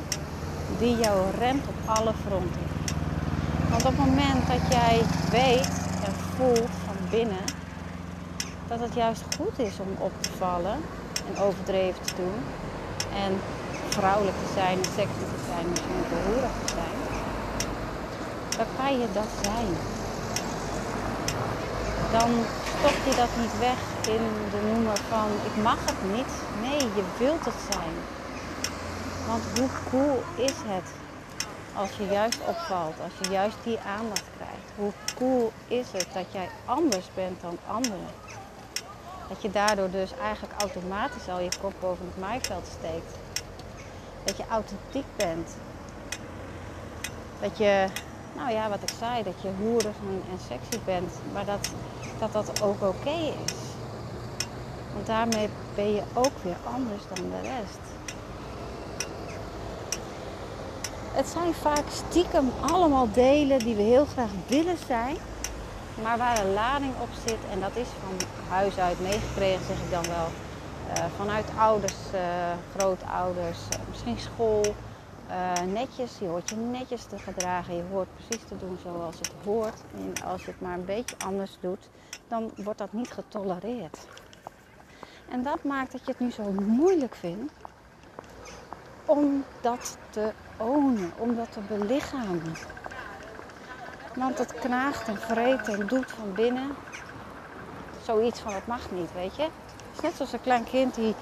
die 0.79 0.97
jou 0.97 1.31
remt 1.39 1.67
op 1.69 1.97
alle 1.97 2.13
fronten. 2.27 2.67
Want 3.71 3.85
op 3.85 3.97
het 3.97 3.99
moment 3.99 4.47
dat 4.47 4.61
jij 4.71 5.01
weet 5.31 5.73
en 6.05 6.13
voelt 6.37 6.71
van 6.87 6.97
binnen 7.11 7.45
dat 8.69 8.81
het 8.81 8.95
juist 8.95 9.23
goed 9.37 9.59
is 9.59 9.79
om 9.79 9.97
op 9.99 10.13
te 10.21 10.31
vallen 10.39 10.77
en 11.29 11.43
overdreven 11.43 12.03
te 12.03 12.15
doen. 12.17 12.41
en 13.27 13.41
vrouwelijk 13.89 14.37
te 14.37 14.53
zijn 14.55 14.79
en 14.79 14.85
sexy 14.85 15.25
te 15.35 15.41
zijn, 15.51 15.67
misschien 15.71 16.01
ook 16.01 16.67
te 16.67 16.73
zijn, 16.79 16.99
dan 18.57 18.67
kan 18.77 18.99
je 19.01 19.07
dat 19.13 19.31
zijn. 19.43 19.71
Dan 22.13 22.31
stop 22.79 22.99
je 23.09 23.15
dat 23.17 23.33
niet 23.43 23.59
weg 23.59 23.81
in 24.17 24.25
de 24.51 24.61
noemer 24.73 24.99
van 25.09 25.29
ik 25.51 25.63
mag 25.63 25.79
het 25.85 26.13
niet. 26.17 26.33
Nee, 26.63 26.79
je 26.79 27.05
wilt 27.19 27.45
het 27.45 27.61
zijn. 27.71 27.95
Want 29.27 29.59
hoe 29.59 29.69
cool 29.91 30.23
is 30.37 30.57
het 30.57 30.89
als 31.77 31.91
je 31.97 32.07
juist 32.07 32.41
opvalt, 32.47 32.95
als 33.03 33.13
je 33.21 33.33
juist 33.33 33.57
die 33.65 33.79
aandacht 33.79 34.25
krijgt? 34.37 34.71
Hoe 34.77 34.93
cool 35.15 35.53
is 35.69 35.87
het 35.93 36.07
dat 36.13 36.27
jij 36.33 36.49
anders 36.65 37.07
bent 37.15 37.41
dan 37.41 37.59
anderen? 37.67 38.13
Dat 39.29 39.43
je 39.43 39.51
daardoor 39.51 39.91
dus 39.91 40.11
eigenlijk 40.23 40.61
automatisch 40.61 41.29
al 41.29 41.41
je 41.41 41.51
kop 41.61 41.73
boven 41.81 42.07
het 42.07 42.19
maaiveld 42.19 42.67
steekt. 42.79 43.19
Dat 44.25 44.37
je 44.37 44.45
authentiek 44.51 45.17
bent. 45.17 45.51
Dat 47.41 47.59
je, 47.59 47.87
nou 48.37 48.51
ja, 48.51 48.69
wat 48.69 48.83
ik 48.83 48.95
zei, 48.99 49.23
dat 49.23 49.43
je 49.43 49.51
hoerig 49.59 49.97
en, 50.31 50.39
sexy 50.49 50.85
bent, 50.85 51.13
maar 51.33 51.45
dat 51.45 51.71
dat, 52.19 52.33
dat 52.33 52.63
ook 52.63 52.83
oké 52.83 53.35
is. 53.45 53.57
Want 54.93 55.07
daarmee 55.07 55.49
ben 55.75 55.95
je 55.95 56.03
ook 56.13 56.43
weer 56.43 56.57
anders 56.65 57.03
dan 57.15 57.31
de 57.31 57.41
rest. 57.41 58.04
Het 61.15 61.29
zijn 61.29 61.55
vaak 61.55 61.85
stiekem 61.91 62.51
allemaal 62.61 63.13
delen 63.13 63.59
die 63.59 63.75
we 63.75 63.83
heel 63.83 64.05
graag 64.05 64.31
willen 64.47 64.77
zijn, 64.87 65.17
maar 66.03 66.19
waar 66.19 66.39
een 66.39 66.53
lading 66.53 66.93
op 67.01 67.09
zit. 67.27 67.39
En 67.51 67.61
dat 67.61 67.77
is 67.77 67.87
van 67.87 68.29
huis 68.49 68.79
uit 68.79 69.01
meegekregen, 69.01 69.65
zeg 69.67 69.77
ik 69.77 69.91
dan 69.91 70.03
wel. 70.03 70.27
Uh, 70.89 71.05
vanuit 71.17 71.45
ouders, 71.59 71.95
uh, 72.15 72.21
grootouders, 72.77 73.59
misschien 73.89 74.19
school. 74.19 74.75
netjes, 75.73 76.19
je 76.19 76.27
hoort 76.27 76.51
je 76.51 76.57
netjes 76.57 77.05
te 77.05 77.19
gedragen. 77.19 77.77
Je 77.77 77.83
hoort 77.91 78.09
precies 78.15 78.45
te 78.49 78.59
doen 78.59 78.79
zoals 78.83 79.17
het 79.17 79.33
hoort. 79.45 79.81
En 79.97 80.25
als 80.25 80.45
je 80.45 80.51
het 80.51 80.61
maar 80.61 80.75
een 80.75 80.85
beetje 80.85 81.17
anders 81.25 81.57
doet, 81.61 81.89
dan 82.29 82.51
wordt 82.57 82.79
dat 82.79 82.93
niet 82.93 83.13
getolereerd. 83.13 83.99
En 85.31 85.43
dat 85.43 85.65
maakt 85.65 85.93
dat 85.93 86.01
je 86.05 86.11
het 86.11 86.21
nu 86.21 86.31
zo 86.31 86.51
moeilijk 86.63 87.15
vindt 87.15 87.53
om 89.05 89.45
dat 89.61 89.97
te 90.11 90.33
ownen, 90.57 91.13
om 91.17 91.37
dat 91.37 91.53
te 91.53 91.61
belichamen. 91.61 92.57
Want 94.13 94.39
het 94.39 94.55
knaagt 94.61 95.09
en 95.09 95.19
vreet 95.19 95.69
en 95.69 95.87
doet 95.87 96.11
van 96.11 96.35
binnen 96.35 96.77
zoiets 98.05 98.41
van 98.41 98.55
het 98.55 98.67
mag 98.67 98.91
niet, 98.91 99.13
weet 99.13 99.37
je. 99.37 99.43
Het 99.43 99.53
is 99.95 100.01
net 100.01 100.15
zoals 100.15 100.33
een 100.33 100.41
klein 100.41 100.65
kind 100.65 100.95
die 100.95 101.15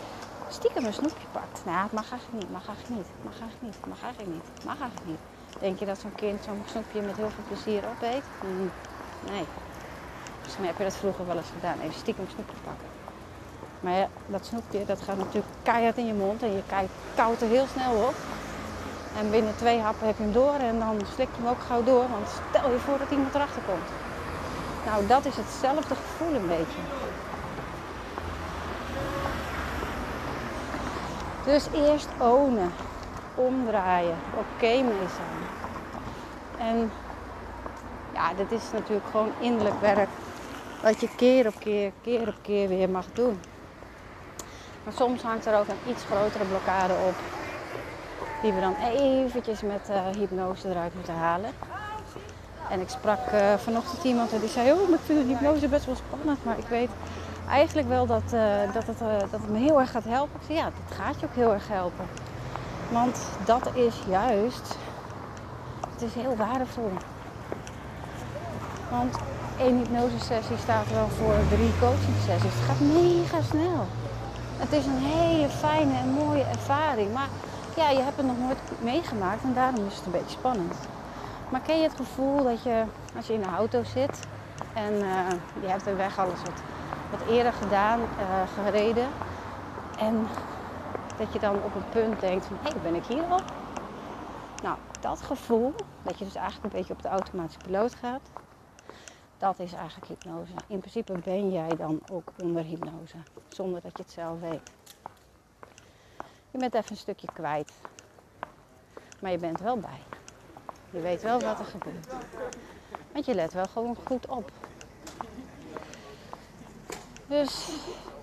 stiekem 0.48 0.84
een 0.84 0.92
snoepje 0.92 1.26
pakt. 1.32 1.64
Nou, 1.64 1.82
het 1.82 1.92
mag 1.92 2.10
eigenlijk 2.10 2.42
niet, 2.42 2.52
mag 2.52 2.68
eigenlijk 2.68 2.96
niet, 2.96 3.24
mag 3.24 3.40
eigenlijk 3.40 3.62
niet, 3.62 3.86
mag 3.86 4.02
eigenlijk 4.02 4.34
niet, 4.34 4.64
mag 4.64 4.80
eigenlijk 4.80 5.10
niet. 5.10 5.20
Denk 5.60 5.78
je 5.78 5.86
dat 5.86 5.98
zo'n 5.98 6.14
kind 6.14 6.44
zo'n 6.44 6.62
snoepje 6.66 7.00
met 7.00 7.16
heel 7.16 7.30
veel 7.30 7.44
plezier 7.46 7.82
opeet? 7.88 8.24
Mm, 8.40 8.70
nee. 9.30 9.44
Misschien 10.42 10.64
heb 10.64 10.78
je 10.78 10.84
dat 10.84 10.96
vroeger 10.96 11.26
wel 11.26 11.36
eens 11.36 11.50
gedaan, 11.54 11.80
even 11.80 11.94
stiekem 11.94 12.24
een 12.24 12.30
snoepje 12.30 12.56
pakken. 12.64 12.88
Maar 13.80 13.92
ja, 13.92 14.08
dat 14.26 14.46
snoepje 14.46 14.84
dat 14.84 15.00
gaat 15.00 15.16
natuurlijk 15.16 15.54
keihard 15.62 15.96
in 15.96 16.06
je 16.06 16.14
mond 16.14 16.42
en 16.42 16.52
je 16.52 16.62
koudt 17.14 17.42
er 17.42 17.48
heel 17.48 17.66
snel 17.66 17.94
op. 18.08 18.14
En 19.18 19.30
binnen 19.30 19.56
twee 19.56 19.78
happen 19.80 20.06
heb 20.06 20.16
je 20.16 20.22
hem 20.22 20.32
door 20.32 20.54
en 20.54 20.78
dan 20.78 20.96
slik 21.14 21.28
je 21.36 21.42
hem 21.42 21.50
ook 21.50 21.60
gauw 21.60 21.82
door. 21.82 22.08
Want 22.08 22.26
stel 22.48 22.70
je 22.70 22.78
voor 22.78 22.98
dat 22.98 23.10
iemand 23.10 23.34
erachter 23.34 23.62
komt. 23.62 23.88
Nou, 24.86 25.06
dat 25.06 25.24
is 25.24 25.36
hetzelfde 25.36 25.94
gevoel 25.94 26.34
een 26.34 26.48
beetje. 26.48 26.82
Dus 31.44 31.68
eerst 31.72 32.08
ownen, 32.18 32.72
omdraaien, 33.34 34.18
oké 34.30 34.82
mee 34.82 35.08
zijn. 35.16 35.48
En 36.56 36.92
ja, 38.12 38.34
dit 38.34 38.52
is 38.52 38.70
natuurlijk 38.72 39.06
gewoon 39.06 39.32
innerlijk 39.38 39.80
werk 39.80 40.08
wat 40.82 41.00
je 41.00 41.08
keer 41.16 41.46
op 41.46 41.54
keer, 41.58 41.92
keer 42.02 42.28
op 42.28 42.34
keer 42.42 42.68
weer 42.68 42.90
mag 42.90 43.04
doen. 43.12 43.40
Maar 44.84 44.92
soms 44.92 45.22
hangt 45.22 45.46
er 45.46 45.58
ook 45.58 45.68
een 45.68 45.90
iets 45.90 46.04
grotere 46.04 46.44
blokkade 46.44 46.94
op. 46.94 47.41
Die 48.42 48.52
we 48.52 48.60
dan 48.60 48.74
eventjes 48.74 49.62
met 49.62 49.88
uh, 49.90 49.96
hypnose 50.18 50.68
eruit 50.68 50.94
moeten 50.94 51.14
halen. 51.14 51.50
En 52.70 52.80
ik 52.80 52.88
sprak 52.88 53.32
uh, 53.32 53.54
vanochtend 53.54 54.04
iemand 54.04 54.32
en 54.32 54.40
die 54.40 54.48
zei, 54.48 54.72
oh, 54.72 54.88
ik 54.88 54.98
vind 55.04 55.26
hypnose 55.26 55.68
best 55.68 55.86
wel 55.86 55.94
spannend. 55.94 56.44
Maar 56.44 56.58
ik 56.58 56.66
weet 56.66 56.90
eigenlijk 57.48 57.88
wel 57.88 58.06
dat, 58.06 58.22
uh, 58.34 58.72
dat, 58.72 58.86
het, 58.86 58.98
dat 58.98 59.40
het 59.40 59.50
me 59.50 59.58
heel 59.58 59.80
erg 59.80 59.90
gaat 59.90 60.04
helpen. 60.04 60.40
Ik 60.40 60.46
zei, 60.46 60.58
ja, 60.58 60.64
dat 60.64 60.96
gaat 60.96 61.20
je 61.20 61.26
ook 61.26 61.34
heel 61.34 61.52
erg 61.52 61.68
helpen. 61.68 62.04
Want 62.92 63.18
dat 63.44 63.70
is 63.74 63.94
juist, 64.08 64.76
het 65.92 66.02
is 66.02 66.14
heel 66.14 66.36
waardevol. 66.36 66.92
Want 68.90 69.16
één 69.58 69.76
hypnosesessie 69.76 70.56
staat 70.56 70.90
wel 70.92 71.08
voor 71.08 71.34
drie 71.48 71.72
coaching 71.80 72.16
sessies. 72.26 72.54
Het 72.54 72.64
gaat 72.66 72.80
mega 72.80 73.42
snel. 73.42 73.86
Het 74.56 74.72
is 74.72 74.86
een 74.86 74.98
hele 74.98 75.48
fijne 75.48 75.94
en 75.94 76.08
mooie 76.08 76.44
ervaring. 76.44 77.12
Maar 77.12 77.28
ja, 77.76 77.90
je 77.90 78.00
hebt 78.00 78.16
het 78.16 78.26
nog 78.26 78.38
nooit 78.38 78.58
meegemaakt 78.80 79.42
en 79.42 79.54
daarom 79.54 79.86
is 79.86 79.96
het 79.96 80.06
een 80.06 80.12
beetje 80.12 80.38
spannend. 80.38 80.74
Maar 81.50 81.60
ken 81.60 81.76
je 81.76 81.82
het 81.82 81.96
gevoel 81.96 82.42
dat 82.42 82.62
je, 82.62 82.84
als 83.16 83.26
je 83.26 83.32
in 83.32 83.40
de 83.40 83.48
auto 83.48 83.84
zit 83.84 84.20
en 84.74 84.92
uh, 84.92 85.28
je 85.60 85.66
hebt 85.66 85.84
de 85.84 85.94
weg 85.94 86.18
alles 86.18 86.42
wat, 86.42 86.62
wat 87.10 87.28
eerder 87.28 87.52
gedaan, 87.52 88.00
uh, 88.00 88.64
gereden. 88.64 89.08
En 89.98 90.26
dat 91.16 91.32
je 91.32 91.38
dan 91.38 91.54
op 91.54 91.74
een 91.74 91.88
punt 91.88 92.20
denkt 92.20 92.46
van, 92.46 92.56
hé, 92.62 92.70
ben 92.82 92.94
ik 92.94 93.04
hier 93.04 93.24
al? 93.30 93.40
Nou, 94.62 94.76
dat 95.00 95.22
gevoel, 95.22 95.74
dat 96.02 96.18
je 96.18 96.24
dus 96.24 96.34
eigenlijk 96.34 96.74
een 96.74 96.78
beetje 96.80 96.94
op 96.94 97.02
de 97.02 97.08
automatische 97.08 97.60
piloot 97.64 97.94
gaat, 97.94 98.20
dat 99.38 99.58
is 99.58 99.72
eigenlijk 99.72 100.06
hypnose. 100.06 100.52
In 100.66 100.78
principe 100.78 101.18
ben 101.24 101.50
jij 101.50 101.76
dan 101.76 102.00
ook 102.12 102.32
onder 102.42 102.62
hypnose, 102.62 103.16
zonder 103.48 103.80
dat 103.80 103.96
je 103.96 104.02
het 104.02 104.12
zelf 104.12 104.40
weet. 104.40 104.70
Je 106.52 106.58
bent 106.58 106.74
even 106.74 106.90
een 106.90 106.96
stukje 106.96 107.28
kwijt, 107.32 107.72
maar 109.20 109.30
je 109.30 109.38
bent 109.38 109.60
wel 109.60 109.78
bij. 109.78 110.00
Je 110.90 111.00
weet 111.00 111.22
wel 111.22 111.40
wat 111.40 111.58
er 111.58 111.64
gebeurt. 111.64 112.06
Want 113.12 113.26
je 113.26 113.34
let 113.34 113.52
wel 113.52 113.64
gewoon 113.64 113.96
goed 114.06 114.26
op. 114.26 114.50
Dus 117.26 117.68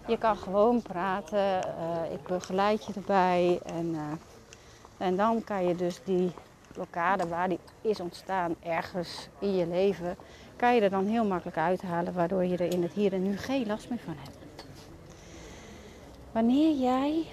je 0.07 0.17
kan 0.17 0.37
gewoon 0.37 0.81
praten. 0.81 1.67
Uh, 1.67 2.11
ik 2.11 2.23
begeleid 2.23 2.85
je 2.85 2.93
erbij. 2.93 3.59
En, 3.65 3.85
uh, 3.85 4.01
en 4.97 5.15
dan 5.15 5.43
kan 5.43 5.63
je 5.63 5.75
dus 5.75 6.01
die 6.03 6.31
blokkade 6.73 7.27
waar 7.27 7.49
die 7.49 7.59
is 7.81 7.99
ontstaan 7.99 8.55
ergens 8.63 9.27
in 9.39 9.55
je 9.55 9.67
leven, 9.67 10.15
kan 10.55 10.75
je 10.75 10.81
er 10.81 10.89
dan 10.89 11.05
heel 11.05 11.25
makkelijk 11.25 11.57
uithalen, 11.57 12.13
waardoor 12.13 12.45
je 12.45 12.57
er 12.57 12.73
in 12.73 12.83
het 12.83 12.93
hier 12.93 13.13
en 13.13 13.23
nu 13.23 13.37
geen 13.37 13.67
last 13.67 13.89
meer 13.89 13.99
van 13.99 14.15
hebt. 14.17 14.65
Wanneer 16.31 16.75
jij 16.75 17.25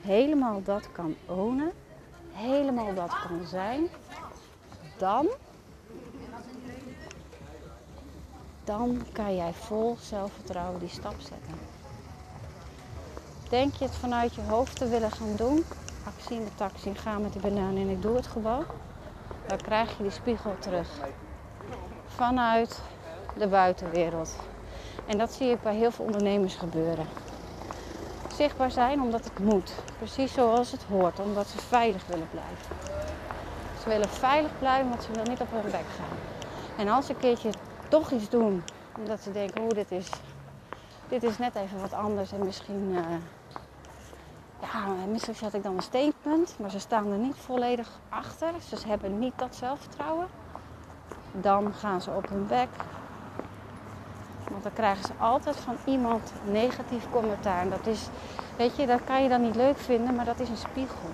helemaal 0.00 0.62
dat 0.62 0.92
kan 0.92 1.16
ownen, 1.26 1.72
helemaal 2.32 2.94
dat 2.94 3.10
kan 3.28 3.46
zijn, 3.46 3.88
dan, 4.96 5.28
dan 8.64 9.02
kan 9.12 9.36
jij 9.36 9.52
vol 9.52 9.96
zelfvertrouwen 10.00 10.80
die 10.80 10.88
stap 10.88 11.14
zetten. 11.18 11.58
Denk 13.48 13.74
je 13.74 13.84
het 13.84 13.94
vanuit 13.94 14.34
je 14.34 14.42
hoofd 14.42 14.76
te 14.76 14.88
willen 14.88 15.10
gaan 15.10 15.36
doen? 15.36 15.64
Actie 16.04 16.36
in 16.36 16.44
de 16.44 16.54
taxi, 16.54 16.94
ga 16.94 17.18
met 17.18 17.32
die 17.32 17.42
banaan 17.42 17.76
en 17.76 17.88
ik 17.88 18.02
doe 18.02 18.16
het 18.16 18.26
gewoon. 18.26 18.64
Dan 19.46 19.58
krijg 19.58 19.96
je 19.96 20.02
die 20.02 20.12
spiegel 20.12 20.54
terug. 20.58 20.88
Vanuit 22.06 22.80
de 23.36 23.48
buitenwereld. 23.48 24.36
En 25.06 25.18
dat 25.18 25.32
zie 25.32 25.50
ik 25.50 25.62
bij 25.62 25.74
heel 25.74 25.90
veel 25.90 26.04
ondernemers 26.04 26.54
gebeuren. 26.54 27.06
Zichtbaar 28.40 28.70
zijn 28.70 29.00
omdat 29.00 29.24
het 29.24 29.38
moet. 29.38 29.74
Precies 29.98 30.32
zoals 30.32 30.72
het 30.72 30.82
hoort. 30.82 31.18
Omdat 31.18 31.46
ze 31.46 31.58
veilig 31.58 32.06
willen 32.06 32.28
blijven. 32.30 32.76
Ze 33.82 33.88
willen 33.88 34.08
veilig 34.08 34.50
blijven, 34.58 34.88
want 34.88 35.02
ze 35.02 35.10
willen 35.10 35.28
niet 35.28 35.40
op 35.40 35.50
hun 35.50 35.62
bek 35.62 35.72
gaan. 35.96 36.16
En 36.76 36.88
als 36.88 37.06
ze 37.06 37.12
een 37.12 37.18
keertje 37.18 37.50
toch 37.88 38.10
iets 38.10 38.28
doen, 38.28 38.62
omdat 38.98 39.20
ze 39.20 39.32
denken, 39.32 39.60
hoe 39.60 39.74
dit 39.74 39.90
is, 39.90 40.10
dit 41.08 41.22
is 41.22 41.38
net 41.38 41.54
even 41.54 41.80
wat 41.80 41.92
anders 41.92 42.32
en 42.32 42.44
misschien, 42.44 42.90
uh, 42.90 43.00
ja, 44.60 44.86
misschien 45.08 45.34
zet 45.34 45.54
ik 45.54 45.62
dan 45.62 45.76
een 45.76 45.82
statement, 45.82 46.56
maar 46.58 46.70
ze 46.70 46.78
staan 46.78 47.12
er 47.12 47.18
niet 47.18 47.36
volledig 47.36 47.88
achter. 48.08 48.52
Ze 48.68 48.88
hebben 48.88 49.18
niet 49.18 49.34
dat 49.36 49.56
zelfvertrouwen. 49.56 50.26
Dan 51.32 51.74
gaan 51.74 52.00
ze 52.00 52.10
op 52.10 52.28
hun 52.28 52.46
bek. 52.46 52.68
Dan 54.62 54.72
krijgen 54.72 55.04
ze 55.04 55.12
altijd 55.18 55.56
van 55.56 55.76
iemand 55.84 56.32
negatief 56.44 57.06
commentaar. 57.10 57.60
En 57.60 57.70
dat 57.70 57.86
is, 57.86 58.08
weet 58.56 58.76
je, 58.76 58.86
dat 58.86 59.00
kan 59.04 59.22
je 59.22 59.28
dan 59.28 59.42
niet 59.42 59.56
leuk 59.56 59.78
vinden, 59.78 60.14
maar 60.14 60.24
dat 60.24 60.40
is 60.40 60.48
een 60.48 60.56
spiegel 60.56 61.08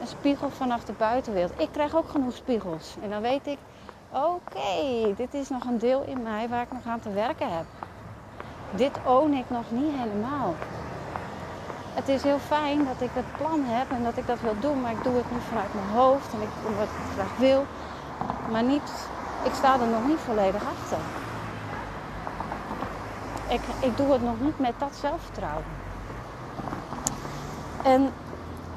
een 0.00 0.06
spiegel 0.06 0.50
vanaf 0.50 0.84
de 0.84 0.92
buitenwereld. 0.92 1.60
Ik 1.60 1.68
krijg 1.72 1.96
ook 1.96 2.08
genoeg 2.08 2.34
spiegels. 2.34 2.94
En 3.02 3.10
dan 3.10 3.20
weet 3.22 3.46
ik, 3.46 3.58
oké, 4.10 5.14
dit 5.16 5.34
is 5.34 5.48
nog 5.48 5.64
een 5.64 5.78
deel 5.78 6.02
in 6.06 6.22
mij 6.22 6.48
waar 6.48 6.62
ik 6.62 6.72
nog 6.72 6.86
aan 6.86 7.00
te 7.00 7.12
werken 7.12 7.56
heb. 7.56 7.64
Dit 8.70 8.98
own 9.06 9.32
ik 9.32 9.50
nog 9.50 9.64
niet 9.68 9.94
helemaal. 9.96 10.54
het 11.94 12.08
is 12.08 12.22
heel 12.22 12.38
fijn 12.38 12.84
dat 12.84 13.00
ik 13.00 13.10
het 13.12 13.36
plan 13.36 13.60
heb 13.64 13.90
en 13.90 14.02
dat 14.02 14.16
ik 14.16 14.26
dat 14.26 14.40
wil 14.40 14.56
doen, 14.60 14.80
maar 14.80 14.92
ik 14.92 15.02
doe 15.02 15.16
het 15.16 15.30
nu 15.30 15.38
vanuit 15.48 15.74
mijn 15.74 15.88
hoofd 15.88 16.32
en 16.32 16.40
ik, 16.40 16.48
omdat 16.66 16.84
ik 16.84 16.96
het 16.96 17.12
graag 17.14 17.36
wil. 17.36 17.64
Maar 18.50 18.62
niet, 18.62 19.08
ik 19.44 19.54
sta 19.54 19.80
er 19.80 19.86
nog 19.86 20.06
niet 20.06 20.18
volledig 20.18 20.62
achter. 20.64 20.98
Ik, 23.56 23.62
ik 23.78 23.96
doe 23.96 24.12
het 24.12 24.22
nog 24.22 24.40
niet 24.40 24.58
met 24.58 24.72
dat 24.78 24.94
zelfvertrouwen. 25.00 25.64
En 27.82 28.12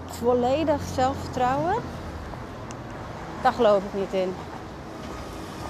volledig 0.05 0.81
zelfvertrouwen, 0.93 1.75
daar 3.41 3.53
geloof 3.53 3.83
ik 3.83 3.93
niet 3.93 4.13
in. 4.13 4.35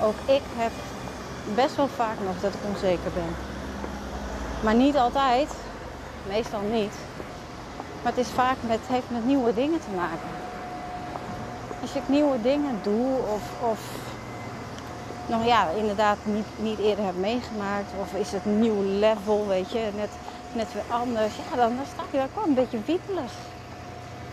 Ook 0.02 0.16
ik 0.26 0.42
heb 0.56 0.72
best 1.56 1.76
wel 1.76 1.88
vaak 1.88 2.16
nog 2.26 2.40
dat 2.42 2.54
ik 2.54 2.60
onzeker 2.70 3.12
ben. 3.14 3.36
Maar 4.64 4.76
niet 4.76 4.98
altijd. 4.98 5.50
Meestal 6.28 6.62
niet. 6.62 6.94
Maar 8.04 8.12
het 8.16 8.26
is 8.26 8.32
vaak 8.32 8.58
met, 8.62 8.80
heeft 8.88 9.10
met 9.10 9.26
nieuwe 9.26 9.54
dingen 9.54 9.80
te 9.80 9.96
maken. 9.96 10.30
Als 11.82 11.96
ik 11.96 12.08
nieuwe 12.08 12.42
dingen 12.42 12.80
doe 12.84 13.18
of, 13.18 13.70
of 13.72 14.09
nog 15.30 15.46
ja, 15.46 15.70
inderdaad 15.70 16.18
niet, 16.24 16.46
niet 16.56 16.80
eerder 16.80 17.06
heb 17.06 17.16
meegemaakt. 17.16 17.92
Of 18.00 18.14
is 18.14 18.32
het 18.32 18.46
nieuw 18.46 18.82
level, 18.84 19.48
weet 19.48 19.72
je, 19.72 19.90
net, 19.96 20.10
net 20.54 20.74
weer 20.74 20.84
anders. 20.90 21.34
Ja, 21.36 21.56
dan, 21.56 21.76
dan 21.76 21.86
sta 21.86 22.04
je 22.12 22.26
gewoon 22.34 22.48
een 22.50 22.56
beetje 22.56 22.80
wiepelig. 22.86 23.32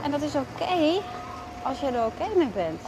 En 0.02 0.10
dat 0.10 0.22
is 0.22 0.34
oké 0.34 1.02
als 1.62 1.80
je 1.80 1.86
er 1.86 2.06
oké 2.06 2.36
mee 2.36 2.48
bent. 2.48 2.80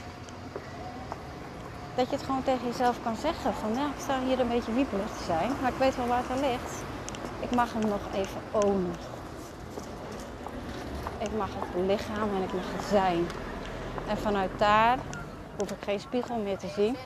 Dat 1.94 2.10
je 2.10 2.16
het 2.16 2.24
gewoon 2.24 2.42
tegen 2.42 2.66
jezelf 2.66 2.96
kan 3.02 3.16
zeggen 3.16 3.54
van 3.54 3.74
ja, 3.74 3.86
ik 3.86 4.00
sta 4.02 4.20
hier 4.26 4.40
een 4.40 4.48
beetje 4.48 4.72
wiepelig 4.72 5.06
te 5.06 5.24
zijn. 5.24 5.50
Maar 5.60 5.70
ik 5.70 5.78
weet 5.78 5.96
wel 5.96 6.06
waar 6.06 6.22
het 6.22 6.30
aan 6.30 6.50
ligt. 6.50 6.82
Ik 7.40 7.54
mag 7.54 7.72
hem 7.72 7.88
nog 7.88 8.00
even 8.14 8.40
ownen. 8.50 8.94
Ik 11.18 11.36
mag 11.36 11.48
het 11.58 11.86
lichaam 11.86 12.36
en 12.36 12.42
ik 12.42 12.52
mag 12.52 12.72
het 12.76 12.84
zijn. 12.84 13.26
En 14.08 14.18
vanuit 14.18 14.50
daar 14.56 14.98
hoef 15.58 15.70
ik 15.70 15.82
geen 15.84 16.00
spiegel 16.00 16.36
meer 16.36 16.58
te 16.58 16.68
zien. 16.68 16.96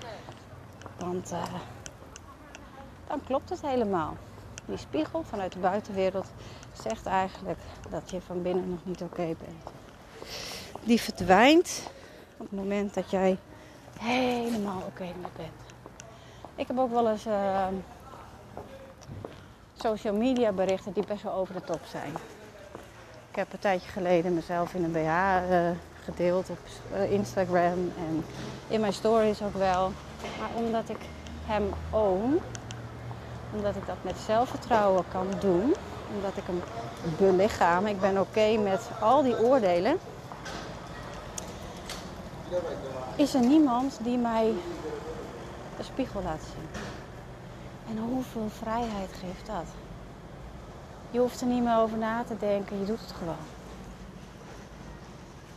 Want 1.05 1.33
uh, 1.33 1.43
dan 3.07 3.21
klopt 3.25 3.51
het 3.51 3.61
helemaal. 3.63 4.17
Die 4.65 4.77
spiegel 4.77 5.23
vanuit 5.23 5.53
de 5.53 5.59
buitenwereld 5.59 6.27
zegt 6.83 7.07
eigenlijk 7.07 7.59
dat 7.91 8.11
je 8.11 8.21
van 8.21 8.43
binnen 8.43 8.69
nog 8.69 8.79
niet 8.83 9.03
oké 9.03 9.25
bent. 9.25 9.71
Die 10.85 11.01
verdwijnt 11.01 11.91
op 12.37 12.51
het 12.51 12.59
moment 12.59 12.95
dat 12.95 13.11
jij 13.11 13.39
helemaal 13.99 14.77
oké 14.77 14.87
okay 14.87 15.15
bent. 15.37 15.51
Ik 16.55 16.67
heb 16.67 16.79
ook 16.79 16.91
wel 16.91 17.11
eens 17.11 17.27
uh, 17.27 17.67
social 19.75 20.15
media 20.15 20.53
berichten 20.53 20.93
die 20.93 21.07
best 21.07 21.23
wel 21.23 21.33
over 21.33 21.55
de 21.55 21.65
top 21.65 21.81
zijn. 21.91 22.13
Ik 23.31 23.37
heb 23.37 23.53
een 23.53 23.59
tijdje 23.59 23.89
geleden 23.89 24.35
mezelf 24.35 24.75
in 24.75 24.85
een 24.85 24.93
BH 24.93 25.51
uh, 25.51 25.71
gedeeld 26.05 26.51
op 26.51 26.59
eh, 26.93 27.13
Instagram 27.13 27.93
en 27.99 28.25
in 28.69 28.81
mijn 28.81 28.93
stories 28.93 29.43
ook 29.43 29.55
wel. 29.55 29.93
Maar 30.39 30.49
omdat 30.55 30.89
ik 30.89 30.99
hem 31.47 31.71
own, 31.91 32.41
omdat 33.55 33.77
ik 33.77 33.87
dat 33.87 33.97
met 34.03 34.17
zelfvertrouwen 34.27 35.05
kan 35.13 35.27
doen, 35.41 35.75
omdat 36.15 36.37
ik 36.37 36.43
hem 36.47 36.63
belichaam, 37.19 37.87
ik 37.87 38.01
ben 38.01 38.21
oké 38.21 38.57
met 38.57 38.91
al 39.01 39.23
die 39.23 39.39
oordelen, 39.39 39.99
is 43.17 43.35
er 43.35 43.41
niemand 43.41 43.99
die 44.03 44.19
mij 44.19 44.53
de 45.77 45.83
spiegel 45.83 46.23
laat 46.23 46.43
zien. 46.55 46.83
En 47.89 48.03
hoeveel 48.03 48.49
vrijheid 48.49 49.11
geeft 49.21 49.47
dat? 49.47 49.67
Je 51.11 51.19
hoeft 51.19 51.41
er 51.41 51.47
niet 51.47 51.63
meer 51.63 51.77
over 51.77 51.99
na 51.99 52.25
te 52.25 52.37
denken, 52.39 52.79
je 52.79 52.85
doet 52.85 53.01
het 53.01 53.13
gewoon. 53.13 53.35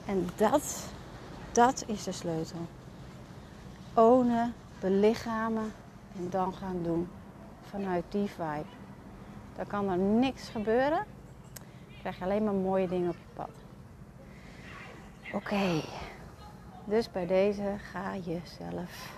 En 0.05 0.29
dat, 0.35 0.79
dat 1.51 1.83
is 1.87 2.03
de 2.03 2.11
sleutel. 2.11 2.67
Ownen, 3.97 4.53
belichamen 4.79 5.73
en 6.17 6.29
dan 6.29 6.53
gaan 6.53 6.83
doen. 6.83 7.07
Vanuit 7.61 8.03
die 8.09 8.27
vibe. 8.27 8.65
Dan 9.55 9.67
kan 9.67 9.89
er 9.89 9.97
niks 9.97 10.49
gebeuren. 10.49 11.05
Dan 11.87 11.99
krijg 11.99 12.17
je 12.17 12.23
alleen 12.23 12.43
maar 12.43 12.53
mooie 12.53 12.87
dingen 12.87 13.09
op 13.09 13.15
je 13.15 13.33
pad. 13.33 13.49
Oké. 15.33 15.81
Dus 16.85 17.11
bij 17.11 17.25
deze 17.25 17.75
ga 17.91 18.13
je 18.13 18.39
zelf 18.43 19.13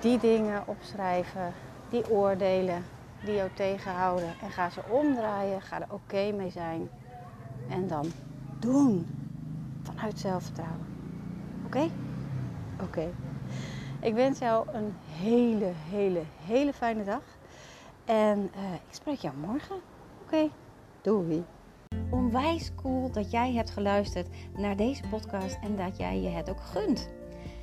die 0.00 0.18
dingen 0.18 0.62
opschrijven, 0.66 1.52
die 1.88 2.10
oordelen 2.10 2.84
die 3.24 3.34
jou 3.34 3.50
tegenhouden. 3.54 4.34
En 4.42 4.50
ga 4.50 4.70
ze 4.70 4.80
omdraaien, 4.88 5.62
ga 5.62 5.80
er 5.80 5.86
oké 5.90 6.32
mee 6.32 6.50
zijn. 6.50 6.88
En 7.68 7.88
dan 7.88 8.06
doen. 8.58 9.06
Vanuit 9.82 10.18
zelfvertrouwen. 10.18 10.86
Oké? 11.64 11.90
Oké. 12.82 13.08
Ik 14.00 14.14
wens 14.14 14.38
jou 14.38 14.66
een 14.72 14.94
hele, 15.06 15.72
hele, 15.90 16.22
hele 16.44 16.72
fijne 16.72 17.04
dag. 17.04 17.22
En 18.04 18.38
uh, 18.38 18.72
ik 18.72 18.94
spreek 18.94 19.18
jou 19.18 19.36
morgen. 19.36 19.76
Oké? 20.22 20.48
Doei. 21.02 21.44
Onwijs 22.10 22.72
cool 22.74 23.10
dat 23.10 23.30
jij 23.30 23.52
hebt 23.52 23.70
geluisterd 23.70 24.28
naar 24.56 24.76
deze 24.76 25.02
podcast 25.10 25.58
en 25.62 25.76
dat 25.76 25.96
jij 25.96 26.20
je 26.20 26.28
het 26.28 26.50
ook 26.50 26.60
gunt. 26.60 27.08